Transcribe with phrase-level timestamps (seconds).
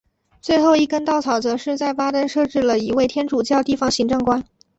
[0.41, 4.43] 最后一根稻草则是在巴登设置了一位天主教地方行政官。